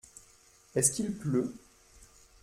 Est-ce 0.73 0.93
qu’il 0.93 1.11
pleut? 1.15 1.53